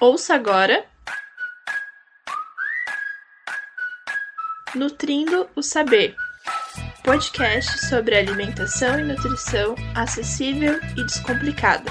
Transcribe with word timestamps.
Ouça 0.00 0.34
agora. 0.34 0.84
Nutrindo 4.74 5.48
o 5.56 5.62
Saber 5.62 6.14
podcast 7.08 7.86
sobre 7.86 8.14
alimentação 8.14 9.00
e 9.00 9.02
nutrição 9.02 9.74
acessível 9.96 10.78
e 10.96 11.02
descomplicada. 11.04 11.90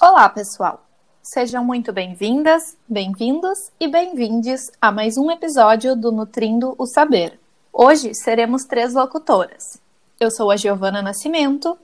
Olá, 0.00 0.28
pessoal! 0.28 0.86
Sejam 1.20 1.64
muito 1.64 1.92
bem-vindas, 1.92 2.78
bem-vindos 2.88 3.72
e 3.80 3.88
bem-vindes 3.88 4.70
a 4.80 4.92
mais 4.92 5.18
um 5.18 5.30
episódio 5.30 5.96
do 5.96 6.12
Nutrindo 6.12 6.74
o 6.78 6.86
Saber. 6.86 7.38
Hoje 7.72 8.14
seremos 8.14 8.64
três 8.64 8.94
locutoras. 8.94 9.82
Eu 10.20 10.30
sou 10.30 10.50
a 10.50 10.56
Giovana 10.56 11.02
Nascimento. 11.02 11.76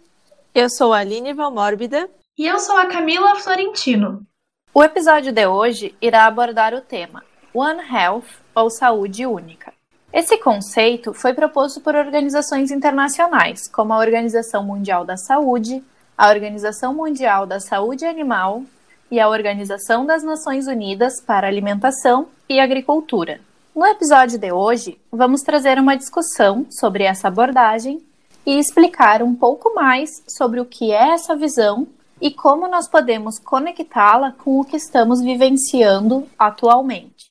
Eu 0.55 0.71
sou 0.71 0.93
a 0.93 0.99
Aline 0.99 1.33
Valmórbida. 1.33 2.09
E 2.39 2.47
eu 2.47 2.61
sou 2.61 2.77
a 2.77 2.87
Camila 2.87 3.35
Florentino. 3.35 4.25
O 4.73 4.85
episódio 4.85 5.33
de 5.33 5.45
hoje 5.45 5.97
irá 6.01 6.27
abordar 6.27 6.73
o 6.73 6.81
tema 6.81 7.25
One 7.53 7.83
Health 7.83 8.29
ou 8.55 8.71
Saúde 8.71 9.27
Única. 9.27 9.73
Esse 10.13 10.39
conceito 10.39 11.13
foi 11.13 11.35
proposto 11.35 11.81
por 11.81 11.97
organizações 11.97 12.71
internacionais, 12.71 13.69
como 13.69 13.93
a 13.93 13.99
Organização 13.99 14.63
Mundial 14.63 15.05
da 15.05 15.17
Saúde, 15.17 15.83
a 16.17 16.29
Organização 16.29 16.95
Mundial 16.95 17.47
da 17.47 17.59
Saúde 17.59 18.05
Animal 18.05 18.63
e 19.11 19.19
a 19.19 19.29
Organização 19.29 20.07
das 20.07 20.23
Nações 20.23 20.69
Unidas 20.69 21.21
para 21.21 21.49
Alimentação 21.49 22.29
e 22.49 22.61
Agricultura. 22.61 23.41
No 23.75 23.85
episódio 23.85 24.39
de 24.39 24.53
hoje, 24.53 25.01
vamos 25.11 25.41
trazer 25.41 25.81
uma 25.81 25.97
discussão 25.97 26.65
sobre 26.71 27.03
essa 27.03 27.27
abordagem 27.27 28.01
e 28.47 28.59
explicar 28.59 29.23
um 29.23 29.35
pouco 29.35 29.75
mais 29.75 30.11
sobre 30.29 30.61
o 30.61 30.65
que 30.65 30.93
é 30.93 31.13
essa 31.13 31.35
visão 31.35 31.87
e 32.21 32.31
como 32.31 32.69
nós 32.69 32.89
podemos 32.89 33.39
conectá-la 33.39 34.33
com 34.33 34.61
o 34.61 34.65
que 34.65 34.77
estamos 34.77 35.21
vivenciando 35.21 36.27
atualmente. 36.39 37.31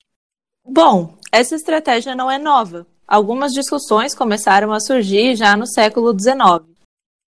Bom, 0.66 1.16
essa 1.32 1.56
estratégia 1.56 2.16
não 2.16 2.30
é 2.30 2.38
nova. 2.38 2.86
Algumas 3.08 3.52
discussões 3.52 4.16
começaram 4.16 4.72
a 4.72 4.80
surgir 4.80 5.36
já 5.36 5.56
no 5.58 5.68
século 5.68 6.18
XIX. 6.18 6.74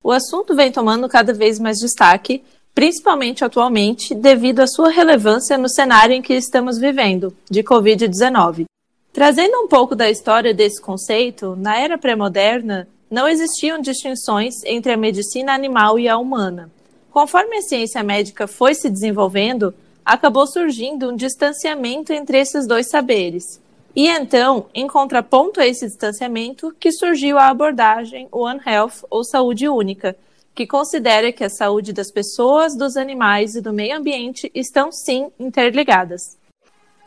O 0.03 0.11
assunto 0.11 0.55
vem 0.55 0.71
tomando 0.71 1.09
cada 1.09 1.33
vez 1.33 1.59
mais 1.59 1.78
destaque, 1.78 2.45
principalmente 2.75 3.45
atualmente, 3.45 4.15
devido 4.15 4.61
à 4.61 4.67
sua 4.67 4.91
relevância 4.91 5.59
no 5.59 5.69
cenário 5.69 6.15
em 6.15 6.23
que 6.23 6.34
estamos 6.34 6.78
vivendo, 6.78 7.37
de 7.50 7.62
Covid-19. 7.62 8.65
Trazendo 9.12 9.59
um 9.62 9.69
pouco 9.69 9.95
da 9.95 10.11
história 10.11 10.55
desse 10.55 10.81
conceito, 10.81 11.56
na 11.56 11.78
era 11.78 11.98
pré-moderna, 11.98 12.87
não 13.17 13.27
existiam 13.27 13.81
distinções 13.81 14.62
entre 14.67 14.92
a 14.92 14.97
medicina 14.97 15.55
animal 15.55 15.98
e 15.98 16.06
a 16.06 16.19
humana. 16.19 16.70
Conforme 17.11 17.56
a 17.56 17.62
ciência 17.62 18.03
médica 18.03 18.47
foi 18.47 18.75
se 18.75 18.91
desenvolvendo, 18.91 19.75
acabou 20.05 20.47
surgindo 20.47 21.09
um 21.09 21.17
distanciamento 21.17 22.12
entre 22.12 22.39
esses 22.39 22.67
dois 22.67 22.91
saberes. 22.91 23.59
E 23.94 24.06
então, 24.06 24.67
em 24.75 24.87
contraponto 24.87 25.62
a 25.62 25.67
esse 25.67 25.87
distanciamento, 25.87 26.77
que 26.78 26.92
surgiu 26.92 27.39
a 27.39 27.48
abordagem 27.48 28.28
One 28.31 28.61
Health 28.67 29.06
ou 29.09 29.25
saúde 29.25 29.67
única, 29.67 30.14
que 30.55 30.67
considera 30.67 31.33
que 31.33 31.42
a 31.42 31.48
saúde 31.48 31.94
das 31.94 32.12
pessoas, 32.12 32.77
dos 32.77 32.98
animais 32.98 33.55
e 33.55 33.62
do 33.62 33.72
meio 33.72 33.97
ambiente 33.97 34.53
estão 34.55 34.92
sim 34.92 35.33
interligadas. 35.41 36.37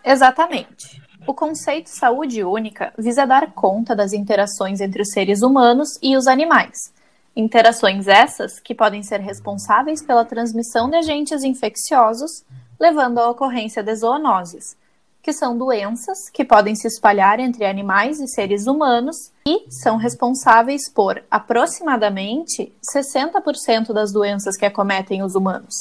Exatamente. 0.04 1.00
O 1.30 1.34
conceito 1.36 1.92
saúde 1.92 2.44
única 2.44 2.92
visa 2.98 3.24
dar 3.24 3.52
conta 3.54 3.96
das 3.96 4.14
interações 4.14 4.82
entre 4.82 5.04
os 5.04 5.12
seres 5.12 5.44
humanos 5.44 5.90
e 6.02 6.18
os 6.18 6.26
animais, 6.26 6.92
Interações 7.36 8.08
essas 8.08 8.60
que 8.60 8.74
podem 8.74 9.04
ser 9.04 9.20
responsáveis 9.20 10.04
pela 10.04 10.26
transmissão 10.26 10.90
de 10.90 10.96
agentes 10.96 11.44
infecciosos, 11.44 12.44
levando 12.80 13.20
à 13.20 13.30
ocorrência 13.30 13.84
de 13.84 13.96
zoonoses, 13.96 14.76
que 15.22 15.32
são 15.32 15.56
doenças 15.56 16.32
que 16.34 16.44
podem 16.44 16.74
se 16.74 16.88
espalhar 16.88 17.40
entre 17.40 17.64
animais 17.64 18.20
e 18.20 18.28
seres 18.28 18.66
humanos 18.66 19.32
e 19.46 19.72
são 19.72 19.98
responsáveis 19.98 20.92
por 20.92 21.24
aproximadamente 21.30 22.74
60% 22.92 23.94
das 23.94 24.12
doenças 24.12 24.58
que 24.58 24.66
acometem 24.66 25.22
os 25.22 25.36
humanos. 25.36 25.76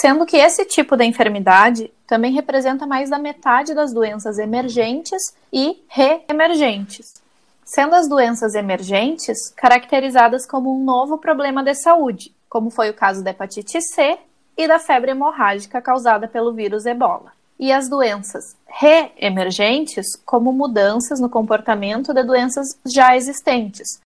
Sendo 0.00 0.26
que 0.26 0.36
esse 0.36 0.64
tipo 0.64 0.96
de 0.96 1.04
enfermidade 1.04 1.92
também 2.06 2.32
representa 2.32 2.86
mais 2.86 3.10
da 3.10 3.18
metade 3.18 3.74
das 3.74 3.92
doenças 3.92 4.38
emergentes 4.38 5.34
e 5.52 5.82
reemergentes 5.88 7.24
sendo 7.64 7.94
as 7.94 8.08
doenças 8.08 8.54
emergentes 8.54 9.50
caracterizadas 9.56 10.46
como 10.46 10.74
um 10.74 10.84
novo 10.84 11.18
problema 11.18 11.62
de 11.62 11.74
saúde, 11.74 12.34
como 12.48 12.70
foi 12.70 12.90
o 12.90 12.94
caso 12.94 13.24
da 13.24 13.30
hepatite 13.30 13.80
C 13.80 14.18
e 14.56 14.68
da 14.68 14.78
febre 14.78 15.10
hemorrágica 15.10 15.80
causada 15.80 16.28
pelo 16.28 16.52
vírus 16.52 16.86
ebola. 16.86 17.32
E 17.58 17.72
as 17.72 17.88
doenças 17.88 18.56
reemergentes 18.66 20.16
como 20.24 20.52
mudanças 20.52 21.20
no 21.20 21.30
comportamento 21.30 22.12
de 22.12 22.22
doenças 22.22 22.78
já 22.84 23.16
existentes, 23.16 24.00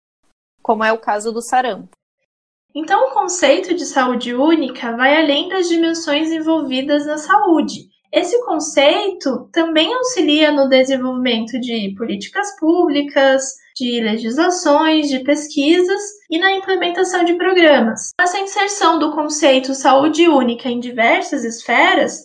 como 0.62 0.84
é 0.84 0.92
o 0.92 0.98
caso 0.98 1.32
do 1.32 1.42
sarampo. 1.42 1.97
Então, 2.78 3.08
o 3.08 3.14
conceito 3.14 3.74
de 3.74 3.86
saúde 3.86 4.36
única 4.36 4.96
vai 4.96 5.18
além 5.18 5.50
das 5.50 5.68
dimensões 5.68 6.32
envolvidas 6.32 7.06
na 7.06 7.18
saúde 7.18 7.88
esse 8.12 8.42
conceito 8.46 9.50
também 9.52 9.94
auxilia 9.94 10.52
no 10.52 10.70
desenvolvimento 10.70 11.60
de 11.60 11.94
políticas 11.98 12.58
públicas, 12.58 13.44
de 13.76 14.00
legislações, 14.02 15.10
de 15.10 15.20
pesquisas 15.20 16.02
e 16.30 16.40
na 16.40 16.54
implementação 16.54 17.26
de 17.26 17.36
programas. 17.36 18.12
Essa 18.20 18.40
inserção 18.40 18.98
do 18.98 19.12
conceito 19.12 19.74
saúde 19.74 20.28
única 20.28 20.70
em 20.70 20.80
diversas 20.80 21.44
esferas 21.44 22.24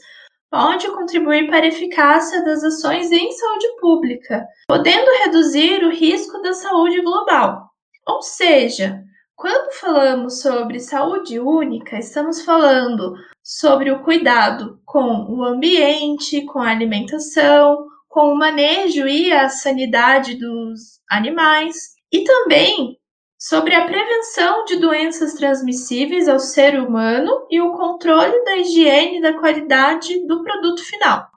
pode 0.51 0.87
contribuir 0.93 1.49
para 1.49 1.65
a 1.65 1.69
eficácia 1.69 2.45
das 2.45 2.63
ações 2.63 3.11
em 3.11 3.33
saúde 3.33 3.67
pública, 3.81 4.47
podendo 4.69 5.11
reduzir 5.25 5.83
o 5.85 5.91
risco 5.91 6.41
da 6.43 6.53
saúde 6.53 7.03
global. 7.03 7.71
Ou 8.07 8.23
seja, 8.23 9.03
quando 9.43 9.73
falamos 9.73 10.41
sobre 10.41 10.79
saúde 10.79 11.41
única, 11.41 11.99
estamos 11.99 12.45
falando 12.45 13.17
sobre 13.43 13.91
o 13.91 13.99
cuidado 14.05 14.81
com 14.85 15.27
o 15.29 15.43
ambiente, 15.43 16.45
com 16.45 16.61
a 16.61 16.71
alimentação, 16.71 17.89
com 18.09 18.33
o 18.33 18.39
manejo 18.39 19.05
e 19.09 19.33
a 19.33 19.49
sanidade 19.49 20.37
dos 20.37 21.01
animais 21.11 21.75
e 22.13 22.23
também 22.23 22.97
sobre 23.37 23.75
a 23.75 23.85
prevenção 23.85 24.65
de 24.65 24.77
doenças 24.77 25.35
transmissíveis 25.35 26.29
ao 26.29 26.39
ser 26.39 26.79
humano 26.79 27.45
e 27.51 27.61
o 27.61 27.73
controle 27.73 28.45
da 28.45 28.59
higiene 28.59 29.19
e 29.19 29.23
da 29.23 29.37
qualidade 29.41 30.25
do 30.25 30.45
produto 30.45 30.85
final. 30.85 31.32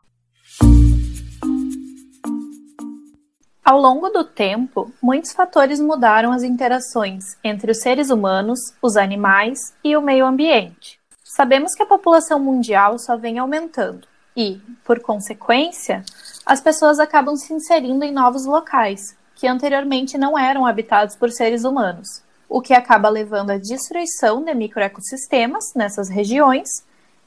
Ao 3.65 3.81
longo 3.81 4.09
do 4.09 4.23
tempo, 4.23 4.93
muitos 5.01 5.31
fatores 5.31 5.79
mudaram 5.79 6.31
as 6.31 6.43
interações 6.43 7.35
entre 7.43 7.71
os 7.71 7.79
seres 7.79 8.11
humanos, 8.11 8.59
os 8.79 8.95
animais 8.95 9.73
e 9.83 9.97
o 9.97 10.01
meio 10.03 10.27
ambiente. 10.27 10.99
Sabemos 11.23 11.73
que 11.73 11.81
a 11.81 11.87
população 11.87 12.39
mundial 12.39 12.99
só 12.99 13.17
vem 13.17 13.39
aumentando 13.39 14.07
e, 14.37 14.61
por 14.83 14.99
consequência, 14.99 16.05
as 16.45 16.61
pessoas 16.61 16.99
acabam 16.99 17.35
se 17.35 17.51
inserindo 17.55 18.05
em 18.05 18.11
novos 18.11 18.45
locais 18.45 19.17
que 19.33 19.47
anteriormente 19.47 20.15
não 20.15 20.37
eram 20.37 20.67
habitados 20.67 21.15
por 21.15 21.31
seres 21.31 21.63
humanos, 21.63 22.21
o 22.47 22.61
que 22.61 22.73
acaba 22.75 23.09
levando 23.09 23.49
à 23.49 23.57
destruição 23.57 24.43
de 24.43 24.53
microecossistemas 24.53 25.73
nessas 25.75 26.07
regiões 26.07 26.69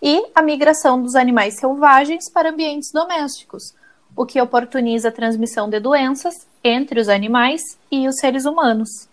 e 0.01 0.25
a 0.37 0.41
migração 0.41 1.03
dos 1.03 1.17
animais 1.17 1.59
selvagens 1.59 2.31
para 2.31 2.51
ambientes 2.51 2.93
domésticos, 2.93 3.75
o 4.19 4.27
que 4.27 4.41
oportuniza 4.41 5.11
a 5.11 5.13
transmissão 5.13 5.71
de 5.71 5.79
doenças 5.79 6.35
entre 6.65 6.99
os 6.99 7.09
animais 7.09 7.63
e 7.89 8.09
os 8.09 8.17
seres 8.17 8.47
humanos. 8.47 9.09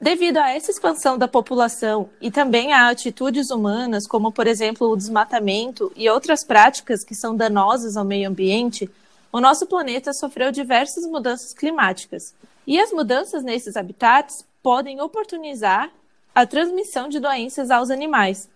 Devido 0.00 0.38
a 0.38 0.48
essa 0.48 0.70
expansão 0.70 1.18
da 1.18 1.28
população 1.28 2.08
e 2.18 2.30
também 2.30 2.72
a 2.72 2.88
atitudes 2.88 3.50
humanas, 3.50 4.06
como 4.06 4.32
por 4.32 4.46
exemplo 4.46 4.88
o 4.88 4.96
desmatamento 4.96 5.92
e 5.94 6.08
outras 6.08 6.42
práticas 6.42 7.04
que 7.04 7.14
são 7.14 7.36
danosas 7.36 7.98
ao 7.98 8.04
meio 8.04 8.30
ambiente, 8.30 8.90
o 9.30 9.42
nosso 9.42 9.66
planeta 9.66 10.10
sofreu 10.14 10.50
diversas 10.50 11.04
mudanças 11.04 11.52
climáticas. 11.52 12.34
E 12.66 12.80
as 12.80 12.90
mudanças 12.92 13.44
nesses 13.44 13.76
habitats 13.76 14.42
podem 14.62 15.02
oportunizar 15.02 15.90
a 16.34 16.46
transmissão 16.46 17.10
de 17.10 17.20
doenças 17.20 17.70
aos 17.70 17.90
animais. 17.90 18.48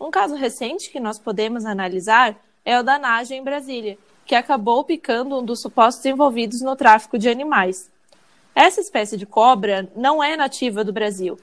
Um 0.00 0.08
caso 0.08 0.36
recente 0.36 0.88
que 0.88 1.00
nós 1.00 1.18
podemos 1.18 1.66
analisar 1.66 2.36
é 2.64 2.78
o 2.78 2.84
da 2.84 2.96
Naja 2.96 3.34
em 3.34 3.42
Brasília, 3.42 3.98
que 4.28 4.34
acabou 4.34 4.84
picando 4.84 5.38
um 5.38 5.42
dos 5.42 5.62
supostos 5.62 6.04
envolvidos 6.04 6.60
no 6.60 6.76
tráfico 6.76 7.18
de 7.18 7.30
animais. 7.30 7.90
Essa 8.54 8.78
espécie 8.78 9.16
de 9.16 9.24
cobra 9.24 9.90
não 9.96 10.22
é 10.22 10.36
nativa 10.36 10.84
do 10.84 10.92
Brasil, 10.92 11.38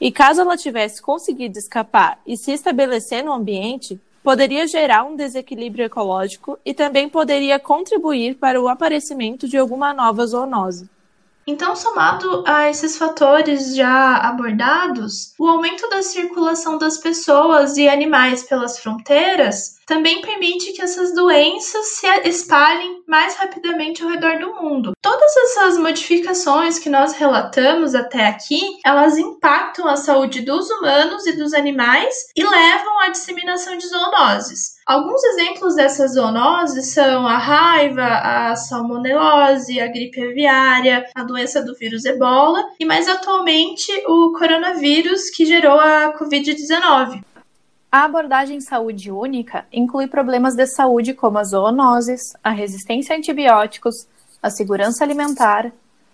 e 0.00 0.10
caso 0.10 0.40
ela 0.40 0.56
tivesse 0.56 1.00
conseguido 1.00 1.56
escapar 1.56 2.20
e 2.26 2.36
se 2.36 2.50
estabelecer 2.50 3.22
no 3.22 3.32
ambiente, 3.32 4.00
poderia 4.20 4.66
gerar 4.66 5.04
um 5.04 5.14
desequilíbrio 5.14 5.84
ecológico 5.84 6.58
e 6.64 6.74
também 6.74 7.08
poderia 7.08 7.60
contribuir 7.60 8.34
para 8.34 8.60
o 8.60 8.66
aparecimento 8.66 9.46
de 9.46 9.56
alguma 9.56 9.94
nova 9.94 10.26
zoonose. 10.26 10.90
Então, 11.46 11.76
somado 11.76 12.42
a 12.46 12.70
esses 12.70 12.96
fatores 12.96 13.76
já 13.76 14.16
abordados, 14.16 15.34
o 15.38 15.46
aumento 15.46 15.88
da 15.90 16.02
circulação 16.02 16.78
das 16.78 16.96
pessoas 16.96 17.76
e 17.76 17.86
animais 17.86 18.42
pelas 18.44 18.78
fronteiras 18.78 19.78
também 19.86 20.20
permite 20.20 20.72
que 20.72 20.82
essas 20.82 21.14
doenças 21.14 21.86
se 21.96 22.06
espalhem 22.28 23.02
mais 23.06 23.34
rapidamente 23.36 24.02
ao 24.02 24.08
redor 24.08 24.38
do 24.38 24.54
mundo. 24.54 24.92
Todas 25.00 25.36
essas 25.36 25.78
modificações 25.78 26.78
que 26.78 26.88
nós 26.88 27.12
relatamos 27.12 27.94
até 27.94 28.26
aqui, 28.26 28.60
elas 28.84 29.16
impactam 29.16 29.86
a 29.86 29.96
saúde 29.96 30.40
dos 30.40 30.70
humanos 30.70 31.26
e 31.26 31.36
dos 31.36 31.52
animais 31.52 32.14
e 32.36 32.42
levam 32.42 33.00
à 33.00 33.08
disseminação 33.08 33.76
de 33.76 33.86
zoonoses. 33.86 34.74
Alguns 34.86 35.22
exemplos 35.24 35.74
dessas 35.74 36.12
zoonoses 36.12 36.92
são 36.92 37.26
a 37.26 37.38
raiva, 37.38 38.04
a 38.04 38.54
salmonelose, 38.54 39.80
a 39.80 39.86
gripe 39.86 40.22
aviária, 40.22 41.06
a 41.14 41.24
doença 41.24 41.62
do 41.62 41.74
vírus 41.74 42.04
ebola 42.04 42.62
e 42.78 42.84
mais 42.84 43.08
atualmente 43.08 43.90
o 44.06 44.32
coronavírus 44.38 45.30
que 45.30 45.46
gerou 45.46 45.80
a 45.80 46.12
COVID-19. 46.18 47.22
A 47.96 48.06
abordagem 48.06 48.60
saúde 48.60 49.12
única 49.12 49.68
inclui 49.72 50.08
problemas 50.08 50.56
de 50.56 50.66
saúde 50.66 51.14
como 51.14 51.38
as 51.38 51.50
zoonoses, 51.50 52.32
a 52.42 52.50
resistência 52.50 53.14
a 53.14 53.18
antibióticos, 53.18 54.08
a 54.42 54.50
segurança 54.50 55.04
alimentar, 55.04 55.70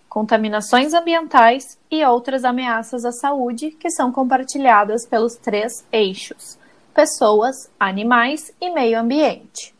contaminações 0.06 0.92
ambientais 0.92 1.78
e 1.90 2.04
outras 2.04 2.44
ameaças 2.44 3.06
à 3.06 3.12
saúde 3.12 3.70
que 3.70 3.88
são 3.88 4.12
compartilhadas 4.12 5.06
pelos 5.06 5.36
três 5.36 5.82
eixos: 5.90 6.58
pessoas, 6.92 7.70
animais 7.80 8.52
e 8.60 8.68
meio 8.68 9.00
ambiente. 9.00 9.74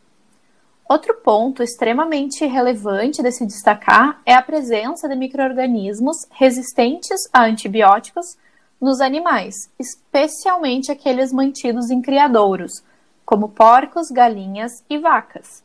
Outro 0.88 1.16
ponto 1.16 1.62
extremamente 1.62 2.46
relevante 2.46 3.22
de 3.22 3.30
se 3.30 3.44
destacar 3.44 4.22
é 4.24 4.32
a 4.32 4.40
presença 4.40 5.06
de 5.06 5.16
microorganismos 5.16 6.16
resistentes 6.30 7.28
a 7.30 7.44
antibióticos 7.44 8.38
nos 8.80 9.00
animais, 9.00 9.70
especialmente 9.78 10.90
aqueles 10.90 11.32
mantidos 11.32 11.90
em 11.90 12.00
criadouros, 12.00 12.82
como 13.24 13.48
porcos, 13.48 14.10
galinhas 14.10 14.82
e 14.88 14.98
vacas. 14.98 15.62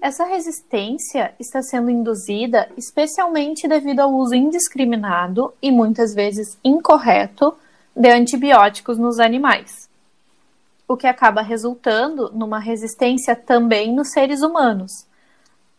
Essa 0.00 0.24
resistência 0.24 1.34
está 1.38 1.60
sendo 1.60 1.90
induzida 1.90 2.68
especialmente 2.76 3.66
devido 3.66 4.00
ao 4.00 4.12
uso 4.12 4.34
indiscriminado 4.34 5.52
e 5.60 5.70
muitas 5.70 6.14
vezes 6.14 6.56
incorreto 6.62 7.56
de 7.94 8.08
antibióticos 8.10 8.96
nos 8.96 9.18
animais, 9.18 9.88
o 10.86 10.96
que 10.96 11.06
acaba 11.06 11.42
resultando 11.42 12.30
numa 12.32 12.60
resistência 12.60 13.34
também 13.34 13.92
nos 13.92 14.10
seres 14.12 14.40
humanos, 14.40 15.04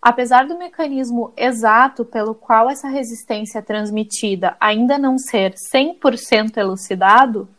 Apesar 0.02 0.48
do 0.48 0.58
mecanismo 0.58 1.34
exato 1.36 2.06
pelo 2.06 2.34
qual 2.34 2.70
essa 2.70 2.88
resistência 2.88 3.60
é 3.60 3.62
transmitida 3.62 4.56
ainda 4.60 4.98
não 4.98 5.18
ser 5.18 5.54
100% 5.54 6.56
elucidado, 6.56 7.50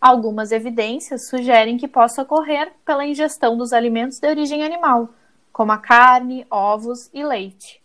algumas 0.00 0.50
evidências 0.50 1.28
sugerem 1.28 1.76
que 1.76 1.86
possa 1.86 2.22
ocorrer 2.22 2.72
pela 2.86 3.04
ingestão 3.04 3.56
dos 3.56 3.74
alimentos 3.74 4.18
de 4.18 4.26
origem 4.26 4.64
animal, 4.64 5.10
como 5.52 5.72
a 5.72 5.76
carne, 5.78 6.46
ovos 6.50 7.10
e 7.12 7.22
leite, 7.22 7.82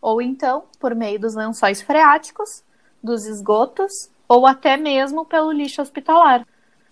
ou 0.00 0.20
então 0.20 0.64
por 0.80 0.92
meio 0.94 1.20
dos 1.20 1.36
lençóis 1.36 1.80
freáticos, 1.80 2.64
dos 3.02 3.26
esgotos 3.26 4.10
ou 4.26 4.44
até 4.46 4.76
mesmo 4.76 5.24
pelo 5.24 5.52
lixo 5.52 5.80
hospitalar. 5.80 6.44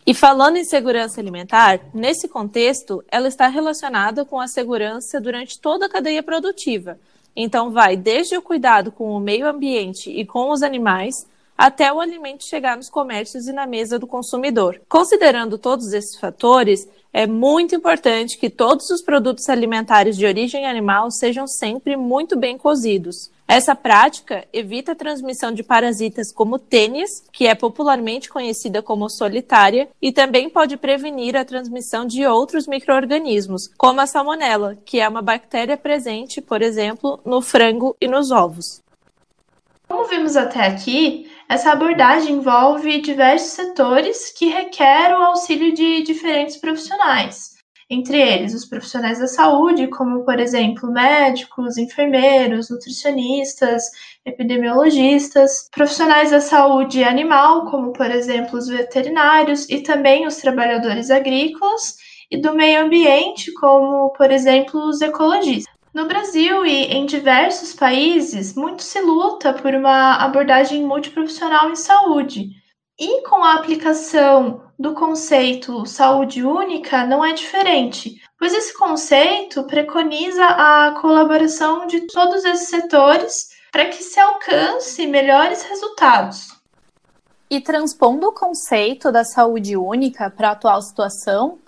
E 0.09 0.15
falando 0.15 0.57
em 0.57 0.65
segurança 0.65 1.21
alimentar, 1.21 1.81
nesse 1.93 2.29
contexto, 2.29 3.05
ela 3.13 3.29
está 3.29 3.47
relacionada 3.47 4.25
com 4.25 4.41
a 4.41 4.49
segurança 4.49 5.21
durante 5.21 5.61
toda 5.61 5.85
a 5.85 5.89
cadeia 5.91 6.23
produtiva. 6.23 6.99
Então, 7.37 7.71
vai 7.71 7.95
desde 7.95 8.35
o 8.35 8.41
cuidado 8.41 8.91
com 8.91 9.15
o 9.15 9.21
meio 9.21 9.47
ambiente 9.47 10.11
e 10.11 10.25
com 10.25 10.51
os 10.51 10.63
animais, 10.63 11.27
até 11.59 11.93
o 11.93 12.01
alimento 12.01 12.45
chegar 12.45 12.77
nos 12.77 12.89
comércios 12.89 13.49
e 13.49 13.53
na 13.53 13.67
mesa 13.67 13.99
do 13.99 14.07
consumidor. 14.07 14.81
Considerando 14.89 15.59
todos 15.59 15.93
esses 15.93 16.17
fatores, 16.17 16.89
é 17.13 17.27
muito 17.27 17.75
importante 17.75 18.39
que 18.39 18.49
todos 18.49 18.91
os 18.91 19.03
produtos 19.03 19.49
alimentares 19.49 20.17
de 20.17 20.25
origem 20.25 20.67
animal 20.67 21.11
sejam 21.11 21.49
sempre 21.49 21.97
muito 21.97 22.37
bem 22.37 22.57
cozidos. 22.57 23.33
Essa 23.49 23.75
prática 23.75 24.47
evita 24.53 24.93
a 24.93 24.95
transmissão 24.95 25.51
de 25.51 25.63
parasitas 25.63 26.31
como 26.31 26.59
tênis, 26.59 27.25
que 27.33 27.47
é 27.47 27.55
popularmente 27.55 28.29
conhecida 28.29 28.83
como 28.83 29.09
solitária, 29.09 29.89
e 30.03 30.13
também 30.13 30.51
pode 30.51 30.77
prevenir 30.77 31.35
a 31.35 31.47
transmissão 31.47 32.07
de 32.07 32.27
outros 32.27 32.67
microorganismos, 32.67 33.69
como 33.77 34.03
a 34.03 34.07
salmonela, 34.07 34.77
que 34.85 35.01
é 35.01 35.09
uma 35.09 35.23
bactéria 35.23 35.79
presente, 35.79 36.43
por 36.43 36.61
exemplo, 36.61 37.19
no 37.25 37.41
frango 37.41 37.97
e 37.99 38.07
nos 38.07 38.31
ovos. 38.31 38.83
Como 39.89 40.05
vimos 40.05 40.37
até 40.37 40.67
aqui, 40.67 41.31
essa 41.49 41.73
abordagem 41.73 42.37
envolve 42.37 43.00
diversos 43.00 43.50
setores 43.53 44.31
que 44.31 44.49
requer 44.49 45.12
o 45.12 45.23
auxílio 45.23 45.73
de 45.73 46.03
diferentes 46.03 46.56
profissionais 46.56 47.59
entre 47.91 48.21
eles 48.21 48.53
os 48.53 48.67
profissionais 48.67 49.19
da 49.19 49.27
saúde, 49.27 49.87
como, 49.89 50.23
por 50.25 50.39
exemplo, 50.39 50.93
médicos, 50.93 51.79
enfermeiros, 51.79 52.69
nutricionistas, 52.69 53.85
epidemiologistas, 54.27 55.69
profissionais 55.75 56.31
da 56.31 56.41
saúde 56.41 57.03
animal, 57.03 57.65
como, 57.71 57.93
por 57.93 58.11
exemplo, 58.11 58.59
os 58.59 58.69
veterinários 58.69 59.69
e 59.71 59.81
também 59.81 60.27
os 60.27 60.37
trabalhadores 60.37 61.11
agrícolas, 61.11 61.97
e 62.31 62.37
do 62.39 62.55
meio 62.55 62.83
ambiente, 62.83 63.50
como, 63.55 64.11
por 64.12 64.31
exemplo, 64.31 64.87
os 64.87 65.00
ecologistas. 65.00 65.78
No 65.99 66.06
Brasil 66.06 66.65
e 66.65 66.85
em 66.93 67.06
diversos 67.06 67.75
países, 67.75 68.55
muito 68.55 68.85
se 68.85 69.00
luta 69.00 69.53
por 69.53 69.75
uma 69.75 70.15
abordagem 70.19 70.85
multiprofissional 70.85 71.73
em 71.73 71.75
saúde. 71.75 72.50
E 72.97 73.23
com 73.23 73.43
a 73.43 73.55
aplicação 73.55 74.62
do 74.79 74.95
conceito 74.95 75.85
saúde 75.87 76.45
única 76.45 77.05
não 77.05 77.25
é 77.25 77.33
diferente, 77.33 78.15
pois 78.39 78.55
esse 78.55 78.79
conceito 78.79 79.65
preconiza 79.65 80.45
a 80.45 80.93
colaboração 81.00 81.89
de 81.89 82.03
todos 82.03 82.45
esses 82.45 82.69
setores 82.69 83.49
para 83.73 83.87
que 83.87 84.00
se 84.00 84.21
alcance 84.21 85.05
melhores 85.05 85.65
resultados. 85.65 86.47
E 87.50 87.61
transpondo 87.61 88.29
o 88.29 88.33
conceito 88.33 89.11
da 89.11 89.25
saúde 89.25 89.77
única 89.77 90.31
para 90.31 90.50
a 90.50 90.53
atual 90.53 90.81
situação, 90.81 91.59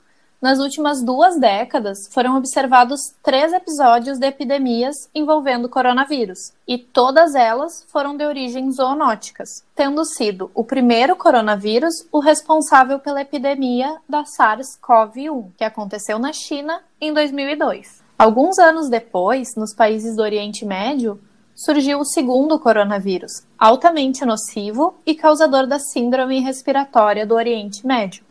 nas 0.41 0.59
últimas 0.59 1.03
duas 1.03 1.39
décadas, 1.39 2.09
foram 2.11 2.37
observados 2.37 3.13
três 3.23 3.53
episódios 3.53 4.19
de 4.19 4.27
epidemias 4.27 4.97
envolvendo 5.15 5.69
coronavírus, 5.69 6.53
e 6.67 6.79
todas 6.79 7.35
elas 7.35 7.85
foram 7.89 8.17
de 8.17 8.25
origem 8.25 8.73
zoonóticas, 8.73 9.65
tendo 9.75 10.05
sido 10.05 10.51
o 10.55 10.65
primeiro 10.65 11.15
coronavírus 11.15 11.95
o 12.11 12.21
responsável 12.21 12.99
pela 12.99 13.21
epidemia 13.21 13.97
da 14.09 14.25
SARS-CoV-1, 14.25 15.51
que 15.59 15.65
aconteceu 15.65 16.19
na 16.19 16.33
China 16.33 16.81
em 17.01 17.13
2002. 17.13 18.01
Alguns 18.19 18.59
anos 18.59 18.89
depois, 18.89 19.55
nos 19.57 19.75
países 19.75 20.17
do 20.17 20.23
Oriente 20.23 20.65
Médio, 20.65 21.21
surgiu 21.55 22.01
o 22.01 22.05
segundo 22.07 22.59
coronavírus, 22.59 23.43
altamente 23.59 24.25
nocivo 24.25 24.95
e 25.05 25.15
causador 25.15 25.67
da 25.67 25.79
síndrome 25.79 26.41
respiratória 26.41 27.27
do 27.27 27.35
Oriente 27.35 27.87
Médio. 27.87 28.25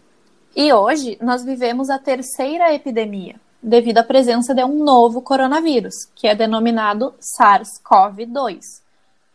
E 0.62 0.74
hoje 0.74 1.18
nós 1.22 1.42
vivemos 1.42 1.90
a 1.90 1.98
terceira 1.98 2.74
epidemia, 2.74 3.40
devido 3.64 4.00
à 4.00 4.04
presença 4.04 4.54
de 4.54 4.62
um 4.62 4.84
novo 4.84 5.22
coronavírus, 5.22 5.94
que 6.14 6.28
é 6.28 6.36
denominado 6.36 7.14
SARS-CoV-2, 7.22 8.60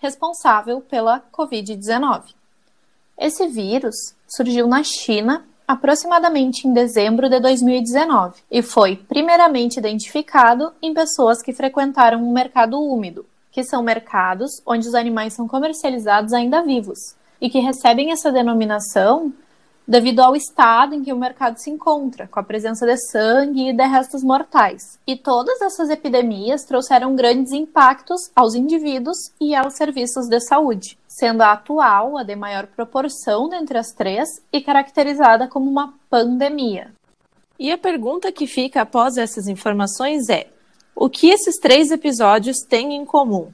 responsável 0.01 0.83
pela 0.83 1.23
Covid-19. 1.33 2.25
Esse 3.17 3.47
vírus 3.47 3.95
surgiu 4.29 4.67
na 4.67 4.83
China 4.85 5.47
aproximadamente 5.67 6.69
em 6.69 6.75
dezembro 6.75 7.31
de 7.31 7.41
2019 7.41 8.43
e 8.51 8.61
foi 8.61 8.95
primeiramente 8.95 9.79
identificado 9.79 10.75
em 10.83 10.93
pessoas 10.93 11.41
que 11.41 11.55
frequentaram 11.55 12.23
um 12.23 12.35
mercado 12.35 12.79
úmido, 12.79 13.25
que 13.51 13.65
são 13.65 13.83
mercados 13.83 14.61
onde 14.67 14.87
os 14.87 14.95
animais 14.95 15.33
são 15.33 15.49
comercializados 15.49 16.35
ainda 16.35 16.63
vivos 16.63 16.99
e 17.41 17.49
que 17.49 17.61
recebem 17.61 18.13
essa 18.13 18.31
denominação 18.31 19.33
devido 19.87 20.21
ao 20.21 20.35
estado 20.35 20.95
em 20.95 21.03
que 21.03 21.13
o 21.13 21.19
mercado 21.19 21.59
se 21.59 21.71
encontra, 21.71 22.27
com 22.27 22.41
a 22.41 22.43
presença 22.43 22.87
de 22.87 22.97
sangue 23.11 23.69
e 23.69 23.73
de 23.73 23.87
restos 23.87 24.23
mortais. 24.23 24.99
E 25.07 25.17
todas 25.17 25.61
essas 25.61 25.91
epidemias 25.91 26.65
trouxeram 26.65 27.15
grandes 27.15 27.53
impactos 27.53 28.31
aos 28.35 28.55
indivíduos 28.55 29.19
e 29.41 29.55
aos 29.55 29.77
serviços 29.77 30.27
de 30.27 30.41
saúde, 30.41 30.99
sendo 31.07 31.43
a 31.43 31.53
atual 31.53 32.17
a 32.17 32.23
de 32.23 32.35
maior 32.35 32.67
proporção 32.67 33.49
dentre 33.49 33.79
as 33.79 33.93
três 33.93 34.29
e 34.53 34.61
caracterizada 34.61 35.47
como 35.47 35.71
uma 35.71 35.95
pandemia. 36.09 36.93
E 37.59 37.71
a 37.71 37.79
pergunta 37.79 38.33
que 38.33 38.47
fica 38.47 38.83
após 38.83 39.17
essas 39.17 39.47
informações 39.47 40.29
é: 40.29 40.49
o 40.97 41.09
que 41.09 41.29
esses 41.29 41.57
três 41.57 41.91
episódios 41.91 42.59
têm 42.69 42.95
em 42.95 43.05
comum? 43.05 43.53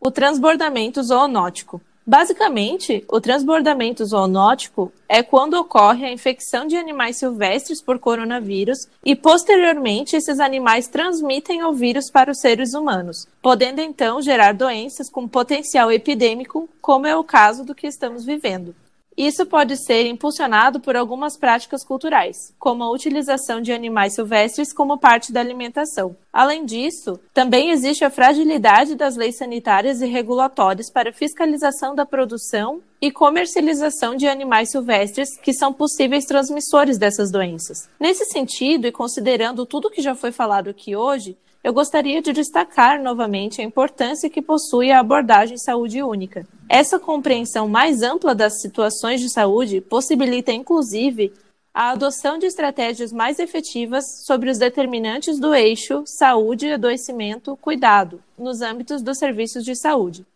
O 0.00 0.10
transbordamento 0.10 1.02
zoonótico, 1.02 1.80
Basicamente, 2.08 3.04
o 3.06 3.20
transbordamento 3.20 4.02
zoonótico 4.02 4.90
é 5.06 5.22
quando 5.22 5.60
ocorre 5.60 6.06
a 6.06 6.10
infecção 6.10 6.66
de 6.66 6.74
animais 6.74 7.18
silvestres 7.18 7.82
por 7.82 7.98
coronavírus 7.98 8.88
e, 9.04 9.14
posteriormente, 9.14 10.16
esses 10.16 10.40
animais 10.40 10.88
transmitem 10.88 11.62
o 11.64 11.74
vírus 11.74 12.10
para 12.10 12.30
os 12.30 12.40
seres 12.40 12.72
humanos, 12.72 13.28
podendo 13.42 13.82
então 13.82 14.22
gerar 14.22 14.54
doenças 14.54 15.10
com 15.10 15.28
potencial 15.28 15.92
epidêmico, 15.92 16.66
como 16.80 17.06
é 17.06 17.14
o 17.14 17.22
caso 17.22 17.62
do 17.62 17.74
que 17.74 17.86
estamos 17.86 18.24
vivendo. 18.24 18.74
Isso 19.18 19.44
pode 19.44 19.76
ser 19.76 20.06
impulsionado 20.06 20.78
por 20.78 20.94
algumas 20.94 21.36
práticas 21.36 21.82
culturais, 21.82 22.54
como 22.56 22.84
a 22.84 22.92
utilização 22.92 23.60
de 23.60 23.72
animais 23.72 24.14
silvestres 24.14 24.72
como 24.72 24.96
parte 24.96 25.32
da 25.32 25.40
alimentação. 25.40 26.16
Além 26.32 26.64
disso, 26.64 27.18
também 27.34 27.70
existe 27.70 28.04
a 28.04 28.10
fragilidade 28.10 28.94
das 28.94 29.16
leis 29.16 29.36
sanitárias 29.36 30.00
e 30.00 30.06
regulatórias 30.06 30.88
para 30.88 31.12
fiscalização 31.12 31.96
da 31.96 32.06
produção 32.06 32.80
e 33.02 33.10
comercialização 33.10 34.14
de 34.14 34.28
animais 34.28 34.70
silvestres 34.70 35.36
que 35.36 35.52
são 35.52 35.72
possíveis 35.72 36.24
transmissores 36.24 36.96
dessas 36.96 37.32
doenças. 37.32 37.88
Nesse 37.98 38.24
sentido, 38.26 38.86
e 38.86 38.92
considerando 38.92 39.66
tudo 39.66 39.90
que 39.90 40.00
já 40.00 40.14
foi 40.14 40.30
falado 40.30 40.70
aqui 40.70 40.94
hoje, 40.94 41.36
eu 41.62 41.72
gostaria 41.72 42.22
de 42.22 42.32
destacar 42.32 43.02
novamente 43.02 43.60
a 43.60 43.64
importância 43.64 44.30
que 44.30 44.40
possui 44.40 44.90
a 44.90 45.00
abordagem 45.00 45.58
saúde 45.58 46.02
única. 46.02 46.46
Essa 46.68 46.98
compreensão 46.98 47.68
mais 47.68 48.02
ampla 48.02 48.34
das 48.34 48.60
situações 48.60 49.20
de 49.20 49.28
saúde 49.28 49.80
possibilita, 49.80 50.52
inclusive, 50.52 51.32
a 51.74 51.90
adoção 51.90 52.38
de 52.38 52.46
estratégias 52.46 53.12
mais 53.12 53.38
efetivas 53.38 54.04
sobre 54.24 54.50
os 54.50 54.58
determinantes 54.58 55.38
do 55.38 55.54
eixo 55.54 56.02
saúde, 56.06 56.72
adoecimento, 56.72 57.56
cuidado, 57.56 58.22
nos 58.38 58.60
âmbitos 58.60 59.02
dos 59.02 59.18
serviços 59.18 59.64
de 59.64 59.76
saúde. 59.76 60.26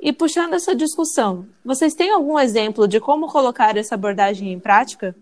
E 0.00 0.12
puxando 0.12 0.54
essa 0.54 0.74
discussão, 0.74 1.46
vocês 1.64 1.92
têm 1.92 2.10
algum 2.10 2.38
exemplo 2.38 2.86
de 2.86 3.00
como 3.00 3.26
colocar 3.26 3.76
essa 3.76 3.94
abordagem 3.94 4.52
em 4.52 4.60
prática? 4.60 5.14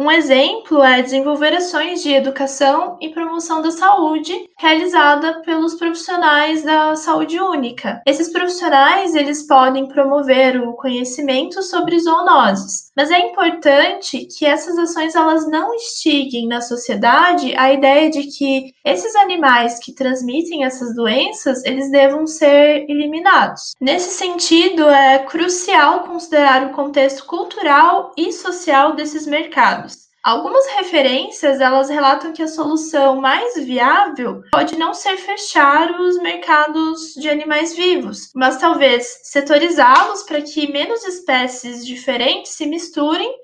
Um 0.00 0.12
exemplo 0.12 0.80
é 0.80 1.02
desenvolver 1.02 1.52
ações 1.56 2.04
de 2.04 2.12
educação 2.12 2.96
e 3.00 3.08
promoção 3.08 3.60
da 3.60 3.72
saúde 3.72 4.32
realizada 4.56 5.42
pelos 5.42 5.74
profissionais 5.74 6.62
da 6.62 6.94
saúde 6.94 7.40
única. 7.40 8.00
Esses 8.06 8.32
profissionais, 8.32 9.16
eles 9.16 9.44
podem 9.44 9.88
promover 9.88 10.62
o 10.62 10.74
conhecimento 10.74 11.60
sobre 11.64 11.98
zoonoses, 11.98 12.92
mas 12.96 13.10
é 13.10 13.18
importante 13.18 14.24
que 14.26 14.46
essas 14.46 14.78
ações 14.78 15.16
elas 15.16 15.50
não 15.50 15.74
instiguem 15.74 16.46
na 16.46 16.60
sociedade 16.60 17.52
a 17.56 17.72
ideia 17.72 18.08
de 18.08 18.28
que 18.28 18.72
esses 18.84 19.16
animais 19.16 19.80
que 19.80 19.92
transmitem 19.92 20.64
essas 20.64 20.94
doenças, 20.94 21.64
eles 21.64 21.90
devam 21.90 22.24
ser 22.24 22.88
eliminados. 22.88 23.74
Nesse 23.80 24.16
sentido, 24.16 24.88
é 24.88 25.18
crucial 25.18 26.04
considerar 26.04 26.66
o 26.66 26.72
contexto 26.72 27.26
cultural 27.26 28.12
e 28.16 28.32
social 28.32 28.94
desses 28.94 29.26
mercados 29.26 29.87
Algumas 30.28 30.66
referências 30.74 31.58
elas 31.58 31.88
relatam 31.88 32.34
que 32.34 32.42
a 32.42 32.48
solução 32.48 33.18
mais 33.18 33.56
viável 33.64 34.42
pode 34.52 34.76
não 34.76 34.92
ser 34.92 35.16
fechar 35.16 35.98
os 35.98 36.18
mercados 36.18 37.14
de 37.14 37.30
animais 37.30 37.74
vivos, 37.74 38.30
mas 38.34 38.58
talvez 38.58 39.20
setorizá-los 39.22 40.24
para 40.24 40.42
que 40.42 40.70
menos 40.70 41.02
espécies 41.06 41.82
diferentes 41.82 42.52
se 42.52 42.66
misturem 42.66 43.34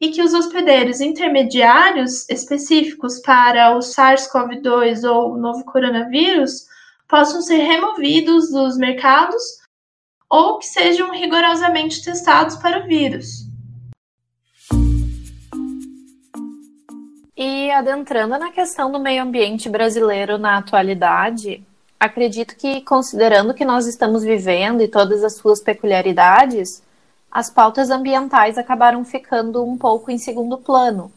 e 0.00 0.10
que 0.10 0.22
os 0.22 0.32
hospedeiros 0.32 1.00
intermediários 1.00 2.24
específicos 2.28 3.18
para 3.18 3.76
o 3.76 3.80
SARS-CoV-2 3.80 5.10
ou 5.10 5.32
o 5.32 5.36
novo 5.36 5.64
coronavírus 5.64 6.66
possam 7.08 7.42
ser 7.42 7.64
removidos 7.64 8.52
dos 8.52 8.78
mercados 8.78 9.42
ou 10.30 10.58
que 10.58 10.66
sejam 10.66 11.10
rigorosamente 11.10 12.00
testados 12.00 12.54
para 12.58 12.84
o 12.84 12.86
vírus. 12.86 13.47
E 17.40 17.70
adentrando 17.70 18.36
na 18.36 18.50
questão 18.50 18.90
do 18.90 18.98
meio 18.98 19.22
ambiente 19.22 19.68
brasileiro 19.68 20.38
na 20.38 20.58
atualidade, 20.58 21.64
acredito 22.00 22.56
que, 22.56 22.80
considerando 22.80 23.54
que 23.54 23.64
nós 23.64 23.86
estamos 23.86 24.24
vivendo 24.24 24.82
e 24.82 24.88
todas 24.88 25.22
as 25.22 25.36
suas 25.36 25.62
peculiaridades, 25.62 26.82
as 27.30 27.48
pautas 27.48 27.90
ambientais 27.90 28.58
acabaram 28.58 29.04
ficando 29.04 29.64
um 29.64 29.78
pouco 29.78 30.10
em 30.10 30.18
segundo 30.18 30.58
plano, 30.58 31.12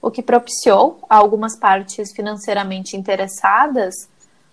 o 0.00 0.10
que 0.10 0.22
propiciou 0.22 1.00
a 1.06 1.16
algumas 1.16 1.54
partes 1.54 2.12
financeiramente 2.12 2.96
interessadas 2.96 4.08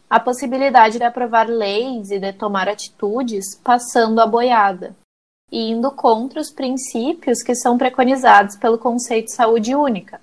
a 0.10 0.20
possibilidade 0.20 0.98
de 0.98 1.06
aprovar 1.06 1.48
leis 1.48 2.12
e 2.12 2.20
de 2.20 2.34
tomar 2.34 2.68
atitudes 2.68 3.56
passando 3.64 4.20
a 4.20 4.28
boiada 4.28 4.94
e 5.50 5.72
indo 5.72 5.92
contra 5.92 6.42
os 6.42 6.52
princípios 6.52 7.42
que 7.42 7.56
são 7.56 7.78
preconizados 7.78 8.58
pelo 8.58 8.78
conceito 8.78 9.28
de 9.28 9.36
saúde 9.36 9.74
única 9.74 10.20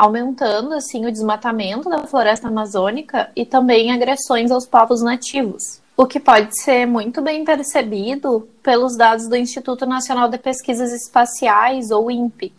aumentando 0.00 0.72
assim 0.72 1.04
o 1.04 1.12
desmatamento 1.12 1.90
da 1.90 2.06
floresta 2.06 2.48
amazônica 2.48 3.30
e 3.36 3.44
também 3.44 3.92
agressões 3.92 4.50
aos 4.50 4.64
povos 4.64 5.02
nativos. 5.02 5.82
O 5.94 6.06
que 6.06 6.18
pode 6.18 6.58
ser 6.58 6.86
muito 6.86 7.20
bem 7.20 7.44
percebido 7.44 8.48
pelos 8.62 8.96
dados 8.96 9.28
do 9.28 9.36
Instituto 9.36 9.84
Nacional 9.84 10.30
de 10.30 10.38
Pesquisas 10.38 10.90
Espaciais, 10.90 11.90
ou 11.90 12.10
INPE, 12.10 12.50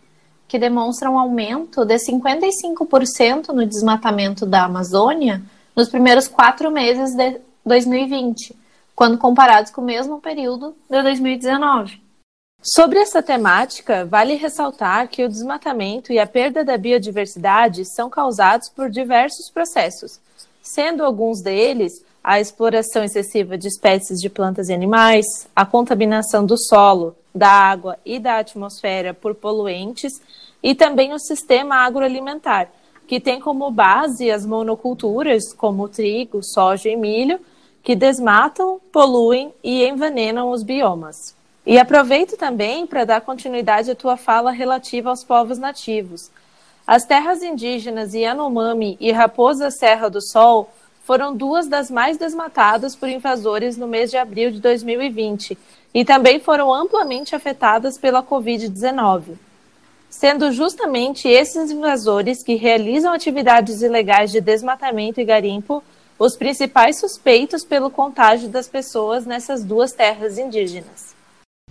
que 0.48 0.60
demonstram 0.60 1.16
um 1.16 1.20
aumento 1.20 1.84
de 1.84 1.96
55% 1.96 3.48
no 3.48 3.66
desmatamento 3.66 4.46
da 4.46 4.66
Amazônia 4.66 5.42
nos 5.76 5.90
primeiros 5.90 6.28
quatro 6.28 6.70
meses 6.70 7.16
de 7.16 7.42
2020, 7.66 8.56
quando 8.96 9.18
comparados 9.18 9.72
com 9.72 9.82
o 9.82 9.86
mesmo 9.86 10.22
período 10.22 10.76
de 10.88 11.02
2019. 11.02 12.00
Sobre 12.64 13.00
essa 13.00 13.24
temática, 13.24 14.06
vale 14.06 14.36
ressaltar 14.36 15.08
que 15.08 15.24
o 15.24 15.28
desmatamento 15.28 16.14
e 16.14 16.20
a 16.20 16.28
perda 16.28 16.64
da 16.64 16.78
biodiversidade 16.78 17.84
são 17.96 18.08
causados 18.08 18.70
por 18.70 18.88
diversos 18.88 19.50
processos, 19.50 20.20
sendo 20.62 21.04
alguns 21.04 21.42
deles 21.42 22.06
a 22.24 22.40
exploração 22.40 23.04
excessiva 23.04 23.58
de 23.58 23.68
espécies 23.68 24.20
de 24.20 24.30
plantas 24.30 24.70
e 24.70 24.74
animais, 24.74 25.26
a 25.56 25.66
contaminação 25.66 26.46
do 26.46 26.56
solo, 26.56 27.16
da 27.34 27.50
água 27.50 27.98
e 28.06 28.20
da 28.20 28.38
atmosfera 28.38 29.12
por 29.12 29.34
poluentes 29.34 30.22
e 30.62 30.76
também 30.76 31.14
o 31.14 31.20
sistema 31.20 31.78
agroalimentar, 31.78 32.70
que 33.08 33.20
tem 33.20 33.40
como 33.40 33.72
base 33.72 34.30
as 34.30 34.46
monoculturas 34.46 35.52
como 35.52 35.90
trigo, 35.90 36.44
soja 36.44 36.90
e 36.90 36.96
milho, 36.96 37.40
que 37.82 37.96
desmatam, 37.96 38.80
poluem 38.92 39.52
e 39.64 39.84
envenenam 39.84 40.52
os 40.52 40.62
biomas. 40.62 41.41
E 41.66 41.78
aproveito 41.78 42.36
também 42.38 42.88
para 42.88 43.06
dar 43.06 43.22
continuidade 43.22 43.92
à 43.92 43.96
tua 43.96 44.18
fala 44.18 44.52
relativa 44.52 45.10
aos 45.10 45.24
povos 45.24 45.60
nativos. 45.60 46.32
As 46.88 47.06
terras 47.06 47.44
indígenas 47.44 48.14
Yanomami 48.14 48.98
e 49.00 49.12
Raposa 49.12 49.70
Serra 49.70 50.10
do 50.10 50.22
Sol 50.22 50.72
foram 51.04 51.36
duas 51.36 51.68
das 51.68 51.92
mais 51.92 52.18
desmatadas 52.18 52.96
por 52.96 53.08
invasores 53.08 53.78
no 53.78 53.88
mês 53.88 54.10
de 54.10 54.18
abril 54.18 54.52
de 54.52 54.60
2020 54.60 55.58
e 55.94 56.04
também 56.04 56.40
foram 56.40 56.74
amplamente 56.74 57.36
afetadas 57.36 57.98
pela 57.98 58.24
Covid-19. 58.24 59.38
Sendo 60.10 60.52
justamente 60.52 61.28
esses 61.28 61.70
invasores 61.70 62.44
que 62.44 62.56
realizam 62.56 63.14
atividades 63.14 63.82
ilegais 63.82 64.32
de 64.32 64.42
desmatamento 64.42 65.22
e 65.22 65.26
garimpo 65.26 65.84
os 66.18 66.36
principais 66.36 67.00
suspeitos 67.00 67.64
pelo 67.64 67.90
contágio 67.90 68.50
das 68.50 68.68
pessoas 68.68 69.26
nessas 69.26 69.64
duas 69.64 69.92
terras 69.92 70.38
indígenas. 70.38 71.11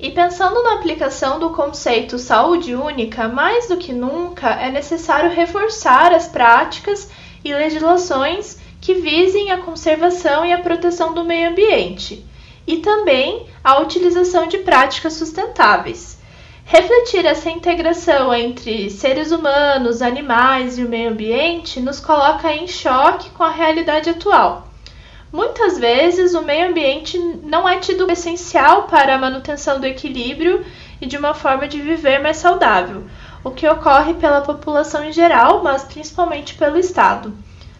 E 0.02 0.10
pensando 0.10 0.62
na 0.62 0.76
aplicação 0.76 1.38
do 1.38 1.50
conceito 1.50 2.18
saúde 2.18 2.74
única, 2.74 3.28
mais 3.28 3.68
do 3.68 3.76
que 3.76 3.92
nunca 3.92 4.48
é 4.48 4.70
necessário 4.70 5.30
reforçar 5.30 6.10
as 6.14 6.26
práticas 6.26 7.10
e 7.44 7.52
legislações 7.52 8.58
que 8.80 8.94
visem 8.94 9.50
a 9.50 9.58
conservação 9.58 10.42
e 10.42 10.54
a 10.54 10.58
proteção 10.58 11.12
do 11.12 11.22
meio 11.22 11.50
ambiente, 11.50 12.24
e 12.66 12.78
também 12.78 13.46
a 13.62 13.78
utilização 13.78 14.46
de 14.46 14.56
práticas 14.58 15.12
sustentáveis. 15.12 16.18
Refletir 16.64 17.26
essa 17.26 17.50
integração 17.50 18.32
entre 18.32 18.88
seres 18.88 19.30
humanos, 19.30 20.00
animais 20.00 20.78
e 20.78 20.84
o 20.84 20.88
meio 20.88 21.10
ambiente 21.10 21.78
nos 21.78 22.00
coloca 22.00 22.50
em 22.50 22.66
choque 22.66 23.28
com 23.30 23.44
a 23.44 23.50
realidade 23.50 24.08
atual 24.08 24.69
Muitas 25.32 25.78
vezes 25.78 26.34
o 26.34 26.42
meio 26.42 26.68
ambiente 26.68 27.16
não 27.16 27.68
é 27.68 27.78
tido 27.78 28.10
essencial 28.10 28.88
para 28.88 29.14
a 29.14 29.18
manutenção 29.18 29.78
do 29.78 29.86
equilíbrio 29.86 30.66
e 31.00 31.06
de 31.06 31.16
uma 31.16 31.34
forma 31.34 31.68
de 31.68 31.80
viver 31.80 32.20
mais 32.20 32.38
saudável, 32.38 33.04
o 33.44 33.50
que 33.52 33.68
ocorre 33.68 34.14
pela 34.14 34.40
população 34.40 35.04
em 35.04 35.12
geral, 35.12 35.62
mas 35.62 35.84
principalmente 35.84 36.54
pelo 36.54 36.76
Estado. 36.76 37.32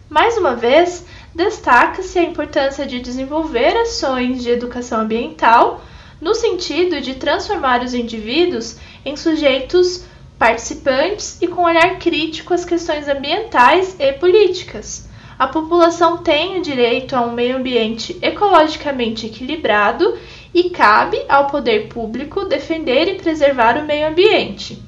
Mais 0.09 0.37
uma 0.37 0.55
vez, 0.55 1.05
destaca-se 1.35 2.19
a 2.19 2.23
importância 2.23 2.85
de 2.85 3.01
desenvolver 3.01 3.75
ações 3.81 4.41
de 4.41 4.49
educação 4.49 5.01
ambiental 5.01 5.81
no 6.21 6.33
sentido 6.33 7.01
de 7.01 7.15
transformar 7.15 7.83
os 7.83 7.93
indivíduos 7.93 8.77
em 9.03 9.17
sujeitos 9.17 10.05
participantes 10.39 11.37
e 11.41 11.49
com 11.49 11.63
olhar 11.63 11.99
crítico 11.99 12.53
às 12.53 12.63
questões 12.63 13.09
ambientais 13.09 13.97
e 13.99 14.13
políticas 14.13 15.10
a 15.41 15.47
população 15.47 16.17
tem 16.17 16.59
o 16.59 16.61
direito 16.61 17.15
a 17.15 17.21
um 17.21 17.31
meio 17.31 17.57
ambiente 17.57 18.15
ecologicamente 18.21 19.25
equilibrado 19.25 20.15
e 20.53 20.69
cabe 20.69 21.19
ao 21.27 21.47
poder 21.47 21.87
público 21.87 22.45
defender 22.45 23.07
e 23.07 23.15
preservar 23.15 23.75
o 23.75 23.83
meio 23.83 24.07
ambiente, 24.07 24.79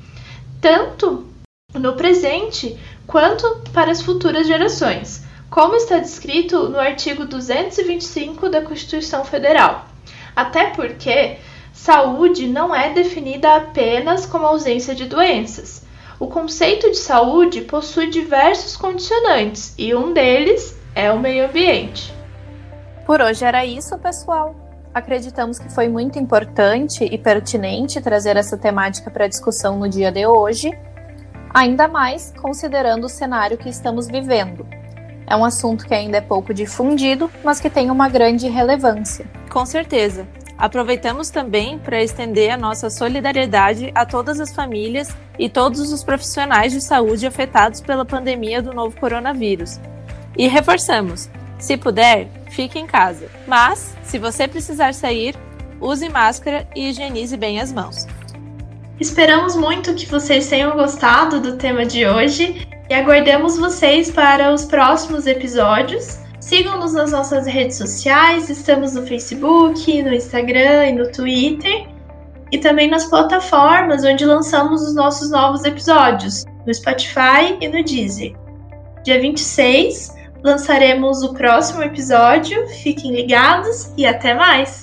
tanto 0.62 1.26
no 1.74 1.94
presente 1.94 2.78
quanto 3.08 3.64
para 3.74 3.90
as 3.90 4.04
futuras 4.04 4.46
gerações, 4.46 5.26
como 5.50 5.74
está 5.74 5.98
descrito 5.98 6.70
no 6.70 6.80
artigo 6.80 7.26
225 7.26 8.48
da 8.48 8.62
Constituição 8.62 9.26
Federal. 9.26 9.88
Até 10.36 10.68
porque 10.68 11.38
saúde 11.74 12.46
não 12.46 12.76
é 12.76 12.94
definida 12.94 13.56
apenas 13.56 14.28
como 14.28 14.46
ausência 14.46 14.94
de 14.94 15.06
doenças. 15.06 15.83
O 16.24 16.28
conceito 16.28 16.90
de 16.90 16.96
saúde 16.96 17.60
possui 17.60 18.10
diversos 18.10 18.78
condicionantes 18.78 19.76
e 19.78 19.94
um 19.94 20.14
deles 20.14 20.74
é 20.96 21.12
o 21.12 21.20
meio 21.20 21.48
ambiente. 21.48 22.14
Por 23.06 23.20
hoje 23.20 23.44
era 23.44 23.66
isso, 23.66 23.98
pessoal. 23.98 24.56
Acreditamos 24.94 25.60
que 25.60 25.70
foi 25.70 25.90
muito 25.90 26.18
importante 26.18 27.04
e 27.04 27.18
pertinente 27.18 28.00
trazer 28.00 28.38
essa 28.38 28.58
temática 28.58 29.12
para 29.12 29.28
discussão 29.28 29.78
no 29.78 29.90
dia 29.90 30.14
de 30.14 30.26
hoje, 30.26 30.72
ainda 31.54 31.90
mais 31.90 32.34
considerando 32.42 33.04
o 33.04 33.10
cenário 33.10 33.58
que 33.58 33.68
estamos 33.68 34.08
vivendo. 34.08 34.66
É 35.28 35.36
um 35.36 35.44
assunto 35.44 35.86
que 35.86 35.94
ainda 35.94 36.20
é 36.20 36.22
pouco 36.22 36.54
difundido, 36.54 37.30
mas 37.44 37.60
que 37.60 37.70
tem 37.70 37.92
uma 37.92 38.08
grande 38.08 38.48
relevância. 38.48 39.26
Com 39.52 39.66
certeza. 39.66 40.26
Aproveitamos 40.58 41.30
também 41.30 41.80
para 41.80 42.02
estender 42.02 42.52
a 42.52 42.58
nossa 42.58 42.90
solidariedade 42.90 43.92
a 43.96 44.06
todas 44.06 44.40
as 44.40 44.54
famílias 44.54 45.10
e 45.38 45.50
todos 45.50 45.92
os 45.92 46.04
profissionais 46.04 46.72
de 46.72 46.82
saúde 46.82 47.26
afetados 47.26 47.82
pela 47.82 48.06
pandemia 48.06 48.62
do 48.62 48.74
novo 48.74 48.96
coronavírus. 49.00 49.80
E 50.38 50.48
reforçamos: 50.48 51.30
se 51.58 51.78
puder, 51.78 52.28
fique 52.50 52.78
em 52.78 52.86
casa. 52.86 53.30
Mas, 53.48 53.96
se 54.04 54.20
você 54.20 54.48
precisar 54.48 54.94
sair, 54.94 55.36
use 55.82 56.08
máscara 56.10 56.68
e 56.76 56.90
higienize 56.90 57.36
bem 57.36 57.60
as 57.60 57.72
mãos. 57.72 58.08
Esperamos 59.00 59.56
muito 59.56 59.96
que 59.96 60.06
vocês 60.06 60.48
tenham 60.48 60.78
gostado 60.78 61.42
do 61.42 61.58
tema 61.58 61.86
de 61.86 62.06
hoje 62.06 62.68
e 62.90 62.94
aguardamos 62.94 63.58
vocês 63.58 64.12
para 64.12 64.54
os 64.54 64.66
próximos 64.66 65.26
episódios. 65.26 66.23
Sigam-nos 66.44 66.92
nas 66.92 67.14
nossas 67.14 67.48
redes 67.48 67.78
sociais, 67.78 68.50
estamos 68.50 68.96
no 68.96 69.08
Facebook, 69.08 70.04
no 70.04 70.14
Instagram 70.14 70.88
e 70.88 70.92
no 70.92 71.10
Twitter, 71.10 71.88
e 72.52 72.58
também 72.58 72.90
nas 72.90 73.06
plataformas 73.06 74.04
onde 74.04 74.26
lançamos 74.26 74.82
os 74.82 74.94
nossos 74.94 75.32
novos 75.32 75.64
episódios, 75.64 76.44
no 76.68 76.74
Spotify 76.74 77.58
e 77.62 77.68
no 77.70 77.82
Deezer. 77.82 78.36
Dia 79.06 79.22
26, 79.22 80.14
lançaremos 80.44 81.24
o 81.24 81.34
próximo 81.34 81.82
episódio. 81.82 82.68
Fiquem 82.68 83.16
ligados 83.16 83.94
e 83.96 84.06
até 84.06 84.34
mais! 84.34 84.83